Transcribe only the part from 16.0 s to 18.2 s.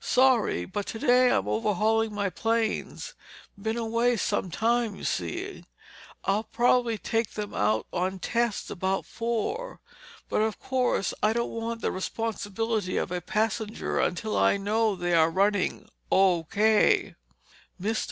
O.K." Mr.